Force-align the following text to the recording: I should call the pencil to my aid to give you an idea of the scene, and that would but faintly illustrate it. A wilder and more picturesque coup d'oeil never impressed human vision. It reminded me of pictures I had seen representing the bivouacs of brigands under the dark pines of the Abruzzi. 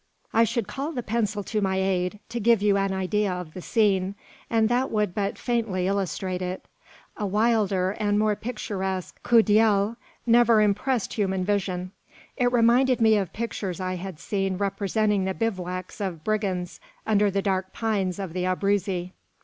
I 0.33 0.45
should 0.45 0.67
call 0.67 0.91
the 0.93 1.03
pencil 1.03 1.43
to 1.43 1.61
my 1.61 1.77
aid 1.79 2.17
to 2.29 2.39
give 2.39 2.63
you 2.63 2.75
an 2.75 2.91
idea 2.91 3.31
of 3.31 3.53
the 3.53 3.61
scene, 3.61 4.15
and 4.49 4.67
that 4.67 4.89
would 4.89 5.13
but 5.13 5.37
faintly 5.37 5.85
illustrate 5.85 6.41
it. 6.41 6.67
A 7.17 7.27
wilder 7.27 7.91
and 7.99 8.17
more 8.17 8.35
picturesque 8.35 9.21
coup 9.21 9.43
d'oeil 9.43 9.97
never 10.25 10.59
impressed 10.59 11.13
human 11.13 11.45
vision. 11.45 11.91
It 12.35 12.51
reminded 12.51 12.99
me 12.99 13.15
of 13.17 13.31
pictures 13.31 13.79
I 13.79 13.97
had 13.97 14.19
seen 14.19 14.57
representing 14.57 15.25
the 15.25 15.35
bivouacs 15.35 16.01
of 16.01 16.23
brigands 16.23 16.79
under 17.05 17.29
the 17.29 17.43
dark 17.43 17.71
pines 17.71 18.17
of 18.17 18.33
the 18.33 18.45
Abruzzi. 18.47 19.13